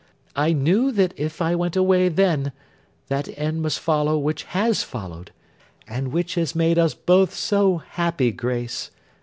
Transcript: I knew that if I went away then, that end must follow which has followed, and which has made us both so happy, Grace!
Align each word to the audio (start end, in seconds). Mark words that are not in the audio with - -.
I 0.35 0.51
knew 0.51 0.91
that 0.93 1.13
if 1.15 1.43
I 1.43 1.53
went 1.53 1.75
away 1.75 2.09
then, 2.09 2.53
that 3.09 3.29
end 3.37 3.61
must 3.61 3.79
follow 3.79 4.17
which 4.17 4.45
has 4.45 4.81
followed, 4.81 5.29
and 5.87 6.07
which 6.07 6.33
has 6.33 6.55
made 6.55 6.79
us 6.79 6.95
both 6.95 7.35
so 7.35 7.77
happy, 7.77 8.31
Grace! 8.31 8.89